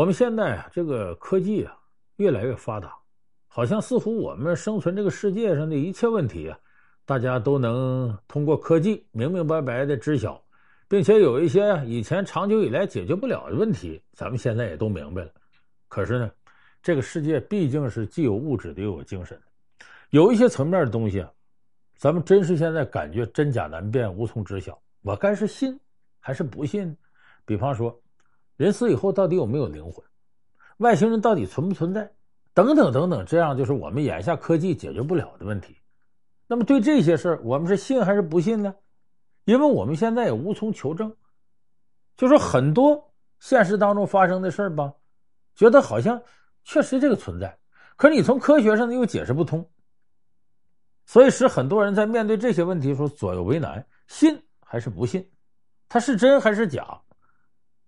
[0.00, 1.76] 我们现在啊，这个科技啊
[2.16, 2.96] 越来越发达，
[3.48, 6.58] 好像似乎我们生存这个世界上的一切问题啊，
[7.04, 10.42] 大家都能通过科技明明白白的知晓，
[10.88, 15.30] 并且有一些以前长久以来解决不了的问题，咱们现在也都明白了。
[15.86, 16.30] 可是呢，
[16.82, 19.38] 这个世界毕竟是既有物质的又有精神，
[20.08, 21.30] 有一些层面的东西啊，
[21.98, 24.80] 咱们真是现在感觉真假难辨，无从知晓。
[25.02, 25.78] 我该是信
[26.20, 26.96] 还是不信？
[27.44, 27.94] 比方说，
[28.60, 30.04] 人死以后到底有没有灵魂？
[30.76, 32.12] 外星人到底存不存在？
[32.52, 35.74] 等等等等，这样就是我们眼下科技解决不了的问题。
[36.46, 38.74] 那么对这些事儿，我们是信还是不信呢？
[39.46, 41.10] 因为我们现在也无从求证。
[42.18, 43.02] 就说很多
[43.38, 44.92] 现实当中发生的事儿吧，
[45.54, 46.22] 觉得好像
[46.62, 47.58] 确实这个存在，
[47.96, 49.66] 可是你从科学上呢又解释不通，
[51.06, 55.26] 所以使很多人在面对这些问题的时候左右为难，信还是不信？
[55.88, 56.82] 它是真还是假？《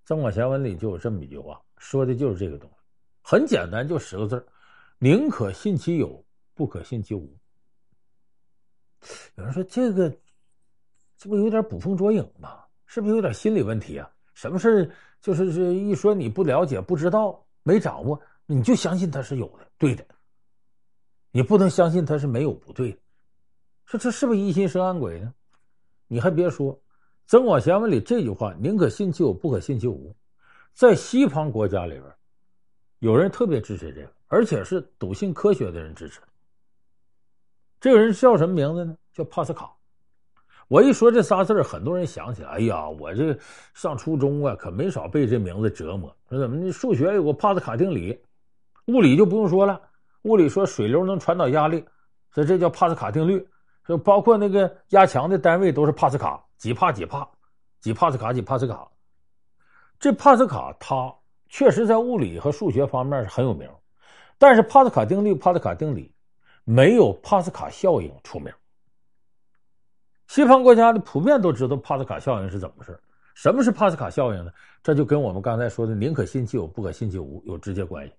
[0.04, 2.76] 增广贤文》里就有这么一句话，说的就是这个东西，
[3.22, 4.44] 很简单，就十个字
[4.98, 7.36] 宁可信其有，不可信其无。
[9.36, 10.10] 有人说这个，
[11.16, 12.64] 这不有点捕风捉影吗？
[12.86, 14.10] 是不是有点心理问题啊？
[14.34, 20.04] 什么事就是是一说你不了解、不知道、没掌握，你就相信它是有的、对的，
[21.30, 22.98] 你不能相信它是没有不对的。
[23.84, 25.32] 说这是不是疑心生暗鬼呢？
[26.06, 26.74] 你还别说。
[27.26, 30.14] 《增广贤文》里这句话“宁可信其有，不可信其无”，
[30.74, 32.04] 在西方国家里边，
[32.98, 36.20] 有人特别支持这个，而且是笃信科学的人支持。
[37.80, 38.96] 这个人叫什么名字呢？
[39.12, 39.72] 叫帕斯卡。
[40.68, 43.36] 我一说这仨字，很多人想起来，哎呀，我这
[43.74, 46.14] 上初中啊，可没少被这名字折磨。
[46.30, 46.70] 说怎么你？
[46.70, 48.18] 数学有个帕斯卡定理，
[48.86, 49.80] 物理就不用说了，
[50.22, 51.84] 物理说水流能传导压力，
[52.30, 53.46] 所以这叫帕斯卡定律。
[53.86, 56.42] 就包括那个压强的单位都是帕斯卡。
[56.58, 57.28] 几帕几帕，
[57.80, 58.88] 几帕斯卡几帕斯卡，
[59.98, 61.12] 这帕斯卡他
[61.48, 63.68] 确实在物理和数学方面是很有名，
[64.38, 66.14] 但是帕斯卡定律、帕斯卡定理
[66.62, 68.52] 没有帕斯卡效应出名。
[70.28, 72.96] 西方国家的普遍都知道帕斯卡效应是怎么回事。
[73.34, 74.52] 什么是帕斯卡效应呢？
[74.84, 78.12] 这就跟我们刚才说的“宁可信其有，不可信其无”有直接关系。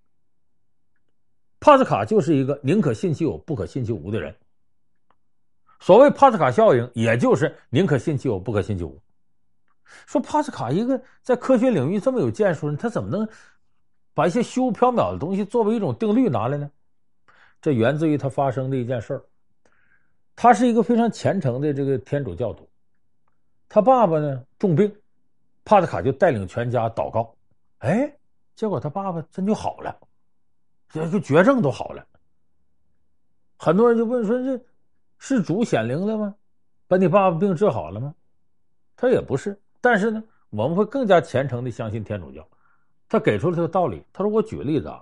[1.61, 4.35] 帕斯卡就是一个宁可信其有，不可信其无的人。
[5.83, 8.97] 所谓帕斯卡效应，也就是宁可信其有，不可信其无。
[10.05, 13.27] 说帕斯卡一个在科学领域这么有建树人，他怎么能
[14.13, 16.71] 把一些虚无缥缈的东西作为一种定律拿来呢？
[17.61, 19.25] 这源自于他发生的一件事儿。
[20.37, 22.65] 他是一个非常虔诚的这个天主教徒，
[23.67, 24.89] 他爸爸呢重病，
[25.65, 27.35] 帕斯卡就带领全家祷告，
[27.79, 28.09] 哎，
[28.55, 29.93] 结果他爸爸真就好了，
[30.87, 32.07] 这个绝症都好了。
[33.57, 34.63] 很多人就问说这。
[35.25, 36.35] 是主显灵了吗？
[36.85, 38.13] 把你爸爸病治好了吗？
[38.93, 42.45] 他也不是，但是呢，我们会更加虔诚的相信天主教。
[43.07, 44.03] 他给出了这个道理。
[44.11, 45.01] 他说：“我举个例子啊，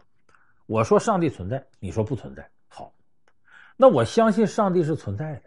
[0.68, 2.48] 我说上帝存在，你说不存在。
[2.68, 2.94] 好，
[3.76, 5.42] 那我相信上帝是存在的。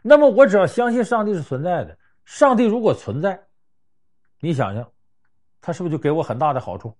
[0.00, 3.38] 那么我只要相信上帝是存在的，上帝如果存在，
[4.40, 4.90] 你想想，
[5.60, 6.96] 他是不是就给我很大的好处？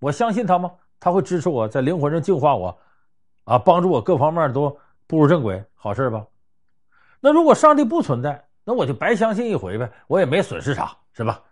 [0.00, 0.70] 我相信他吗？
[1.00, 2.78] 他会支持我在灵魂上净化我，
[3.44, 6.26] 啊，帮助我各方面都。”步入正轨，好事吧？
[7.20, 11.42] 那如果上帝不存在，那我就白相信一回呗，我也没损失啥，是吧？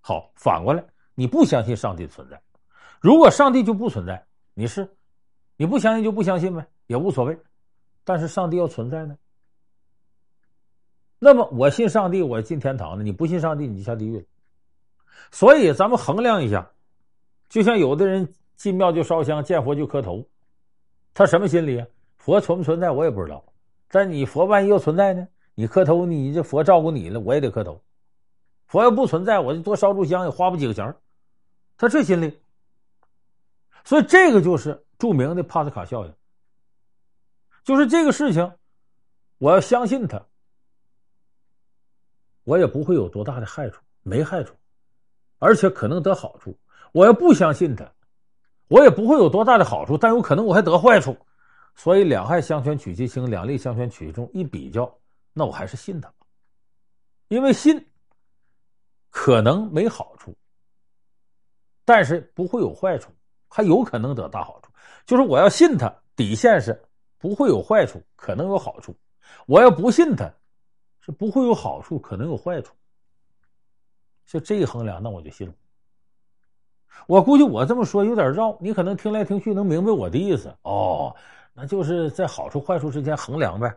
[0.00, 0.84] 好，反过来，
[1.14, 2.40] 你不相信上帝存在，
[3.00, 4.88] 如果上帝就不存在，你是
[5.56, 7.38] 你不相信就不相信呗，也无所谓。
[8.04, 9.16] 但是上帝要存在呢，
[11.20, 14.24] 那么我信上帝，我进天堂了；你不信上帝，你就下地狱了。
[15.30, 16.68] 所以咱们衡量一下，
[17.48, 20.26] 就像有的人进庙就烧香，见佛就磕头，
[21.14, 21.86] 他什么心理啊？
[22.24, 23.44] 佛存不存在，我也不知道。
[23.88, 25.26] 但你佛万一要存在呢？
[25.54, 27.82] 你磕头，你这佛照顾你了，我也得磕头。
[28.68, 30.94] 佛要不存在，我就多烧炷香，也花不几个钱。
[31.76, 32.40] 他这心理，
[33.82, 36.14] 所以这个就是著名的帕斯卡效应。
[37.64, 38.52] 就是这个事情，
[39.38, 40.24] 我要相信他，
[42.44, 44.54] 我也不会有多大的害处，没害处，
[45.40, 46.56] 而且可能得好处。
[46.92, 47.92] 我要不相信他，
[48.68, 51.16] 我也不会有多大的好处，但有可能我还得坏处。
[51.74, 54.30] 所以两害相权取其轻，两利相权取其重。
[54.32, 54.92] 一比较，
[55.32, 56.26] 那我还是信他吧，
[57.28, 57.84] 因为信
[59.10, 60.36] 可能没好处，
[61.84, 63.10] 但是不会有坏处，
[63.48, 64.70] 还有可能得大好处。
[65.06, 66.80] 就是我要信他，底线是
[67.18, 68.92] 不会有坏处，可能有好处；
[69.46, 70.32] 我要不信他，
[71.00, 72.74] 是不会有好处，可能有坏处。
[74.26, 75.54] 就这一衡量，那我就信了。
[77.06, 81.16] 我估计我这么说有点绕，你可能听来听去能明白我的意思哦。
[81.54, 83.76] 那就是在好处坏处之间衡量呗，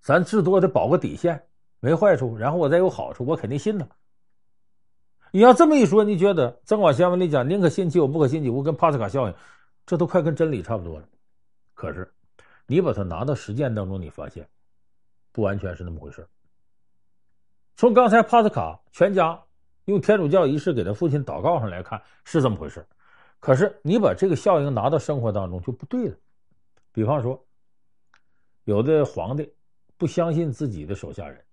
[0.00, 1.48] 咱至多得保个底线，
[1.80, 3.86] 没坏处，然后我再有好处，我肯定信他。
[5.32, 9.34] 你要这么一说，你觉得《增广贤文》里讲“宁可信其有，不可信其无”跟帕斯卡效应，
[9.84, 11.08] 这都快跟真理差不多了。
[11.74, 12.10] 可是，
[12.66, 14.48] 你把它拿到实践当中，你发现
[15.32, 16.26] 不完全是那么回事。
[17.76, 19.38] 从刚才帕斯卡全家
[19.86, 22.86] 用天主教仪式给他父亲祷告上来看，是这么回事。
[23.40, 26.16] 可是，你把这个效应拿到生活当中就不对了。
[26.96, 27.46] 比方说，
[28.64, 29.54] 有的皇帝
[29.98, 31.44] 不相信自己的手下人，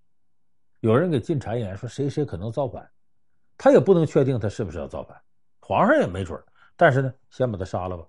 [0.80, 2.90] 有人给进谗言说谁谁可能造反，
[3.58, 5.22] 他也不能确定他是不是要造反，
[5.60, 6.42] 皇上也没准。
[6.78, 8.08] 但是呢，先把他杀了吧。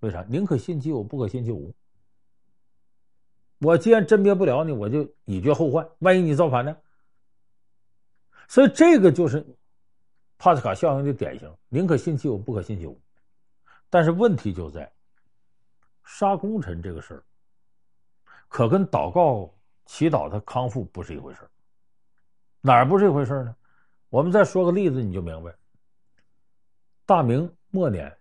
[0.00, 0.22] 为啥？
[0.28, 1.74] 宁可信其有，不可信其无。
[3.60, 5.88] 我既然甄别不了你，我就以绝后患。
[6.00, 6.76] 万一你造反呢？
[8.46, 9.42] 所以这个就是
[10.36, 13.00] 帕斯卡效应的典型：宁可信其有，不可信其无。
[13.88, 14.92] 但是问题就在
[16.04, 17.22] 杀功臣这个事儿，
[18.48, 19.52] 可跟祷告、
[19.86, 21.40] 祈祷他康复不是一回事。
[22.60, 23.56] 哪儿不是一回事呢？
[24.10, 25.52] 我们再说个例子，你就明白。
[27.04, 28.16] 大明末年，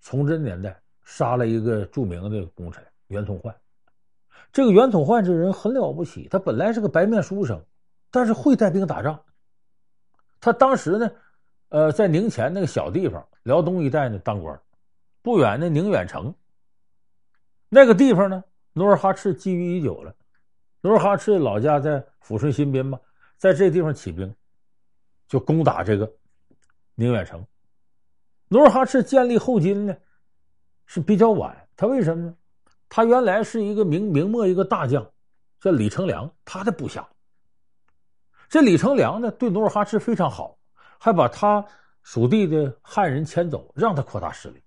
[0.00, 0.78] 崇祯年代。
[1.04, 3.52] 杀了一个著名的功臣袁崇焕。
[4.52, 7.60] 这个袁崇焕这人很了不起，他本来是个白面书生，
[8.08, 9.20] 但是会带兵打仗。
[10.40, 11.10] 他当时呢，
[11.70, 14.58] 呃，在宁前那个小地方，辽东一带呢当官，
[15.22, 16.32] 不远的宁远城。
[17.74, 20.14] 那个地方呢，努尔哈赤觊觎已久了。
[20.82, 23.00] 努尔哈赤老家在抚顺新宾嘛，
[23.38, 24.30] 在这地方起兵，
[25.26, 26.12] 就攻打这个
[26.94, 27.42] 宁远城。
[28.48, 29.96] 努尔哈赤建立后金呢，
[30.84, 32.36] 是比较晚，他为什么呢？
[32.90, 35.10] 他原来是一个明明末一个大将，
[35.58, 37.08] 叫李成梁，他的部下。
[38.50, 40.58] 这李成梁呢，对努尔哈赤非常好，
[40.98, 41.64] 还把他
[42.02, 44.62] 属地的汉人迁走，让他扩大势力。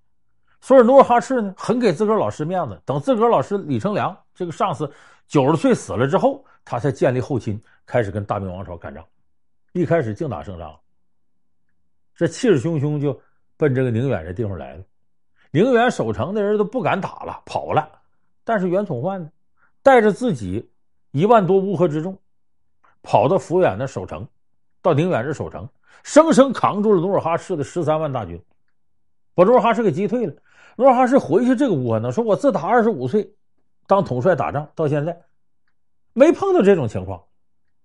[0.65, 2.81] 所以努尔哈赤呢，很给自个儿老师面子。
[2.85, 4.91] 等自个儿老师李成梁这个上司
[5.27, 9.05] 九十岁死了之后，他才建立后金，开始跟大明王朝干仗。
[9.73, 10.75] 一开始净打胜仗，
[12.15, 13.15] 这气势汹汹就
[13.57, 14.83] 奔这个宁远这地方来了。
[15.51, 17.87] 宁远守城的人都不敢打了，跑了。
[18.43, 19.29] 但是袁崇焕呢，
[19.83, 20.67] 带着自己
[21.11, 22.17] 一万多乌合之众，
[23.03, 24.27] 跑到抚远那守城，
[24.81, 25.69] 到宁远这守城，
[26.01, 28.43] 生生扛住了努尔哈赤的十三万大军，
[29.35, 30.33] 把努尔哈赤给击退了。
[30.75, 33.33] 努尔哈赤回去这个窝囊，说我自打二十五岁
[33.87, 35.21] 当统帅打仗到现在，
[36.13, 37.23] 没碰到这种情况。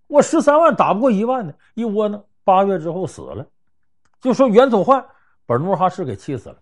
[0.06, 3.46] 我十三万打不过一万的，一窝囊八月之后死了。
[4.20, 5.04] 就说袁崇焕
[5.46, 6.56] 把努尔哈赤给气死了。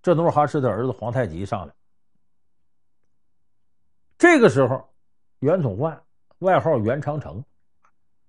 [0.00, 1.74] 这努尔哈赤的儿子皇太极上来，
[4.16, 4.88] 这个时候，
[5.40, 6.00] 袁崇焕
[6.38, 7.44] 外号袁长城，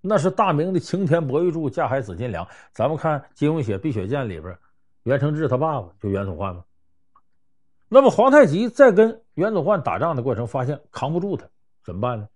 [0.01, 2.45] 那是大明的擎天博玉柱、架海紫金梁。
[2.73, 4.57] 咱们看金庸写《碧血剑》里边，
[5.03, 6.63] 袁承志他爸爸就袁崇焕嘛。
[7.89, 11.45] 那么皇太极在跟袁崇焕打仗的过程，发现扛不住他，
[11.83, 12.29] 怎么办呢？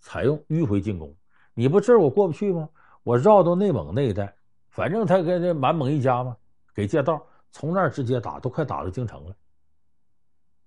[0.00, 1.14] 采用迂回进攻。
[1.54, 2.68] 你不这儿我过不去吗？
[3.02, 4.32] 我绕到内蒙那一带，
[4.68, 6.36] 反正他跟这满蒙一家嘛，
[6.74, 7.26] 给借道。
[7.50, 9.36] 从那儿直接打，都快打到京城了，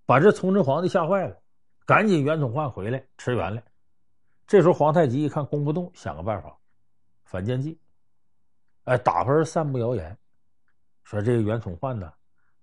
[0.05, 1.35] 把这崇祯皇帝吓坏了，
[1.83, 3.63] 赶紧袁崇焕回来驰援来。
[4.45, 6.55] 这时候皇太极一看攻不动，想个办法，
[7.23, 7.79] 反间计，
[8.83, 10.15] 哎，打发人散布谣言，
[11.03, 12.13] 说这个袁崇焕呢，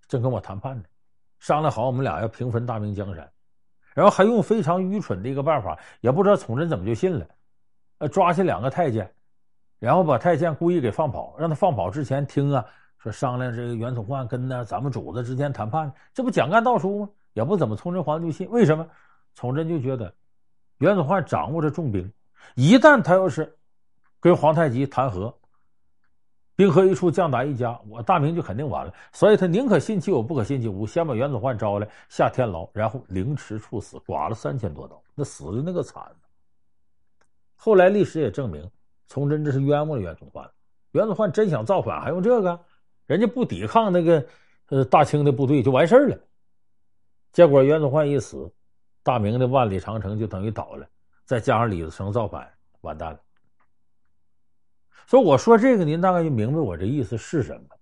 [0.06, 0.84] 正跟我谈判呢，
[1.42, 3.28] 商量好我们俩要平分大明江山，
[3.94, 7.26] 然后还用非常愚蠢的一个办法，也不知道崇祯怎么就信了，
[7.98, 9.12] 呃，抓起两个太监，
[9.80, 12.64] 然后把太监故意给放跑，让他放跑之前听啊。
[12.98, 17.10] 说商量这个袁崇焕跟呢咱们主子之间谈判，这不蒋干道书吗？
[17.32, 18.86] 也不怎么崇祯皇帝就信，为什么？
[19.34, 20.14] 崇祯就觉得
[20.78, 22.08] 袁崇焕掌握着重兵，
[22.54, 23.52] 一旦他要是
[24.20, 25.36] 跟皇太极谈和，
[26.54, 28.92] 兵合一处，将打一家，我大明就肯定完了。
[29.12, 36.04] 所以他宁可信其有，不可信其无，先把袁崇焕招来下天牢，然后凌迟处死，剐了三千多刀，那死的那个惨。
[37.56, 38.70] 后来历史也证明，
[39.08, 40.48] 崇祯这是冤枉了袁崇焕。
[40.90, 42.60] 袁崇焕真想造反，还用这个？
[43.06, 44.24] 人家不抵抗那个
[44.68, 46.18] 呃大清的部队就完事儿了，
[47.32, 48.50] 结果袁崇焕一死，
[49.02, 50.86] 大明的万里长城就等于倒了，
[51.24, 52.48] 再加上李自成造反，
[52.82, 53.18] 完蛋了。
[55.12, 57.76] 所以我说这个，您大概就明白我这意思是什么？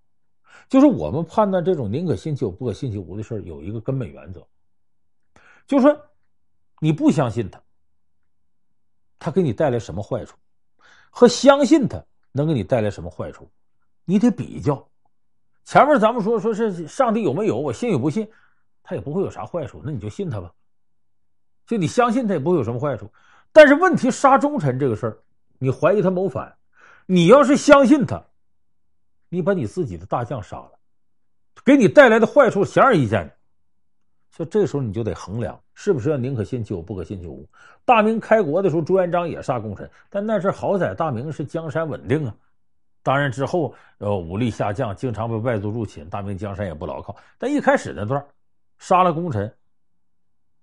[0.68, 4.44] 就是我们判断这种宁可信其有，不可信其无的事，有一个根本原则，
[5.64, 5.96] 就是说
[6.80, 7.62] 你不相信他，
[9.16, 10.36] 他给你带来什么坏处，
[11.08, 13.48] 和相信他能给你带来什么坏处，
[14.04, 14.84] 你得比较。
[15.64, 18.28] 前面咱们说说是上帝有没有，我信与不信，
[18.82, 20.52] 他也不会有啥坏处，那你就信他吧。
[21.64, 23.08] 就你相信他也不会有什么坏处。
[23.52, 25.16] 但是问题杀忠臣这个事儿，
[25.60, 26.52] 你怀疑他谋反，
[27.06, 28.22] 你要是相信他，
[29.28, 30.72] 你把你自己的大将杀了，
[31.64, 33.30] 给你带来的坏处显而易见。
[34.30, 37.44] 所以这时候你就得衡量，是不是要宁可信其有，不可信其无。
[37.84, 42.34] 大明开国的时候，朱元璋也杀功臣，但那是好歹大明是江山稳定啊。
[43.02, 47.16] 当然之后呃武力下降，经常被外族入侵，大明江山也不牢靠。
[47.38, 48.24] 但一开始那段
[48.78, 49.52] 杀了功臣，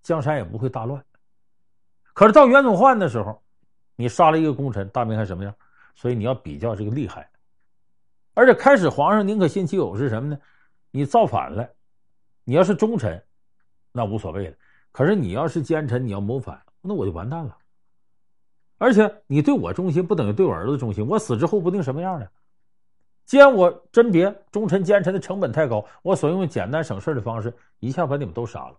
[0.02, 1.04] 江山也不会大乱。
[2.14, 3.44] 可是到袁崇焕的时候，
[3.96, 5.54] 你杀了一个功臣，大明还什么样？
[5.98, 7.28] 所以你要比较这个厉害。
[8.36, 10.40] 而且开始皇上宁可信其有是什么呢？
[10.92, 11.68] 你造反了，
[12.44, 13.22] 你要是忠臣，
[13.92, 14.56] 那无所谓了。
[14.92, 17.58] 可是你要是奸臣，你要谋反，那我就完蛋了。
[18.78, 21.04] 而且你对我忠心，不等于对我儿子忠心。
[21.06, 22.28] 我死之后不定什么样呢？
[23.26, 28.78] 既然我甄别忠臣奸臣的成本太高，我所用简单省事的方式，一下把你们都杀了。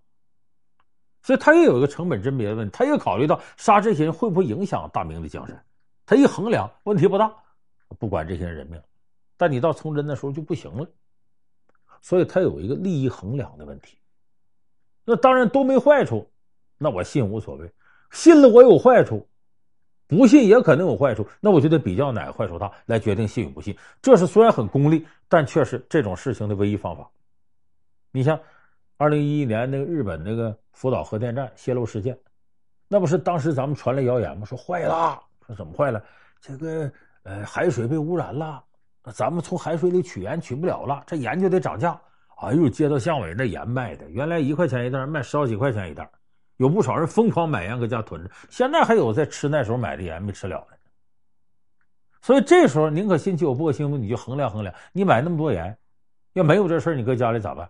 [1.22, 5.64] 所以他也有一个成本甄别的问题，他也考虑到杀这些人会不会影响大明的江山。
[6.08, 7.30] 他一衡量，问题不大，
[7.98, 8.80] 不管这些人命。
[9.36, 10.88] 但你到崇祯的时候就不行了。
[12.00, 13.98] 所以他有一个利益衡量的问题。
[15.04, 16.26] 那当然都没坏处，
[16.78, 17.70] 那我信无所谓。
[18.10, 19.28] 信了我有坏处。
[20.06, 23.76] 不信也可能有坏处，那我就得比较哪个坏处大来决定信与不信。
[24.00, 27.06] 这是虽然很功利，但却是这种事情的唯一方法。
[28.12, 28.40] 你像
[28.96, 32.18] 二零一一年那个日本那个福岛核电站泄漏事件，
[32.88, 34.46] 那不是当时咱们传来谣言吗？
[34.46, 36.02] 说坏了，说怎么坏了？
[36.40, 38.62] 这个呃海水被污染了，
[39.12, 41.98] 咱们从海水里取盐取不了了，这盐就得涨价。
[42.36, 46.08] 哎呦，街道巷尾那盐卖的，原来一块钱一袋，卖十好几块钱一袋。
[46.58, 50.76] 有不少人疯狂买盐搁家囤着，现在还有在吃那时候买的盐没吃了的。
[52.20, 55.76] 所以这时候宁可信其有，不可信其无，你就衡量衡量，你买那么多盐，
[56.34, 57.68] 要没有这事儿，你搁家里咋办？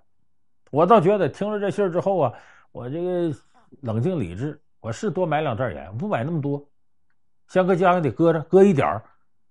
[0.70, 2.32] 我倒觉得听了这信儿之后啊，
[2.72, 3.34] 我这个
[3.80, 6.67] 冷静理智，我是多买两袋盐，不买那么多，
[7.48, 9.02] 先搁家里得搁着，搁一点儿，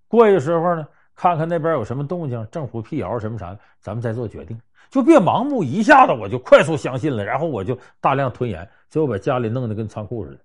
[0.07, 4.59] 过一时候呢，看看那边有什么动静，政府辟谣什么啥的，咱们再做决定。
[4.89, 10.39] 就别盲目一下子我就快速相信了，然后我就大量囤盐，最后把家里弄得跟仓库似的。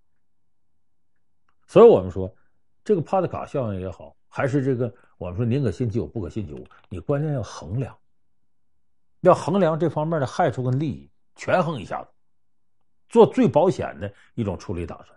[1.68, 2.35] 所以我们说，
[2.82, 7.97] 这个帕特卡效应也好，还是这个我们说宁可信其有，不可信其无，你关键要衡量，
[9.21, 12.09] 要衡量这方面的害处跟利益，权衡一下子，
[13.09, 15.09] 做最保险的一种处理打算。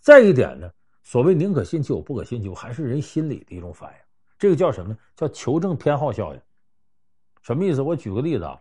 [0.00, 0.70] 再一点呢，
[1.04, 3.96] 所谓宁可信其有，不可信其无，还是人心理的一种反应，
[4.38, 4.98] 这个叫什么呢？
[5.14, 6.40] 叫求证偏好效应。
[7.42, 7.82] 什么意思？
[7.82, 8.60] 我举个例子啊，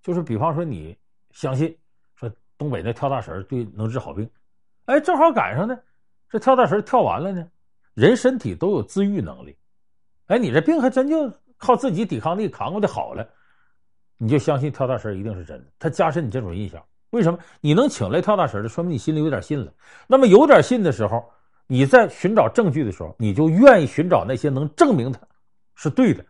[0.00, 0.96] 就是比方说你
[1.32, 1.76] 相信
[2.14, 4.30] 说东北那跳大神对能治好病，
[4.84, 5.76] 哎，正好赶上呢，
[6.30, 7.46] 这跳大神跳完了呢，
[7.94, 9.56] 人身体都有自愈能力，
[10.28, 13.28] 哎，你这病还真就靠自己抵抗力扛过的好了，
[14.18, 16.80] 你就相信跳大神一定是真的，他加深你这种印象。
[17.10, 17.38] 为什么？
[17.60, 19.74] 你能请来跳大神的，说明你心里有点信了。
[20.06, 21.28] 那么有点信的时候，
[21.72, 25.18] 你在寻找证据的时候，你就愿意寻找那些能证明他
[25.74, 26.22] 是对的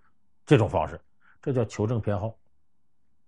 [0.47, 1.01] 这种方式。
[1.43, 2.33] 这叫求证偏好，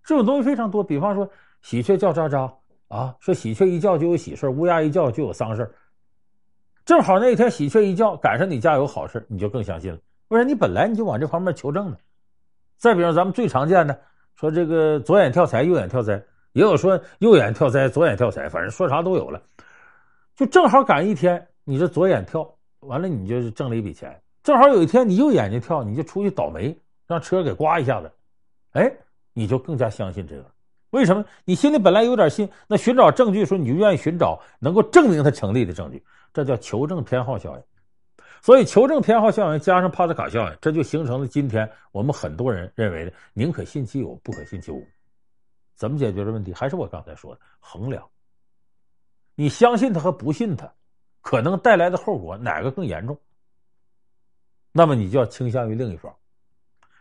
[0.05, 0.85] 这种东西非常多。
[0.85, 1.29] 比方说，
[1.63, 2.49] 喜鹊叫喳喳
[2.87, 5.69] 啊，说喜鹊一叫就有喜事，乌鸦一叫就有丧事。
[6.85, 9.99] 正好那一天喜鹊一叫，赶上你家有好事，你就更相信了。
[10.29, 11.99] 不然你本来你就往这方面求证的。
[12.77, 14.01] 再比如咱们最常见的，
[14.37, 19.43] 说这个左眼跳财，右眼跳灾，也有说右眼跳灾，左眼跳财，反正说啥都有了。
[20.37, 22.49] 就正好赶一天，你这左眼跳
[22.81, 24.21] 完了，你就是挣了一笔钱。
[24.43, 26.77] 正好有一天你右眼睛跳，你就出去倒霉。
[27.07, 28.11] 让车给刮一下子，
[28.73, 28.91] 哎，
[29.35, 30.51] 你就更加相信这个。
[30.89, 31.23] 为什么？
[31.45, 36.03] 你心里本来有点信，那寻找证据的时候，你就愿意寻找能够证明它成立的证据，
[36.33, 37.63] 这叫求证偏好效应。
[38.41, 44.83] 所以，求证偏好效应加上帕特卡效应，这就形成了今天我们很多人认为的“宁可信其有，不可信其无”。
[45.77, 46.55] 怎么解决这问题？
[46.55, 48.03] 还是我刚才说的，衡量。
[49.35, 50.73] 你相信他和不信他，
[51.25, 53.19] 可能带来的后果哪个更严重？
[54.73, 56.15] 那么你就要倾向于另一方。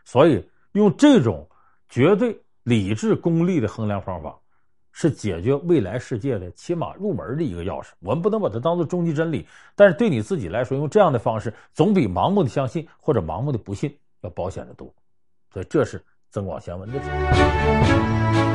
[0.02, 1.46] 所以，用这种
[1.90, 4.34] 绝对理智、功利的衡量方法，
[4.92, 7.90] 是解决未来世界的起码入门的一个钥匙。
[8.00, 14.90] 我们不能把它当做终极真理，但是对你自己来说，用这样的方式，总比盲目的相信或者盲目的不信要保险得多。
[15.52, 18.53] 所以，这是增广贤文的。